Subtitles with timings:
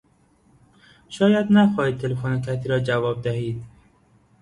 [1.09, 3.63] شاید نخواهید تلفن کسی را جواب دهید.